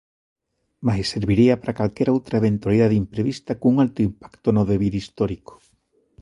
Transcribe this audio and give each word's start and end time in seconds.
Mais 0.87 1.05
serviría 1.15 1.55
pra 1.63 1.77
calquera 1.79 2.15
outra 2.17 2.39
eventualidade 2.41 2.99
imprevista 3.03 3.59
cun 3.61 3.73
alto 3.83 3.99
impacto 4.09 4.47
no 4.55 4.63
devir 4.71 4.93
histórico. 5.01 5.53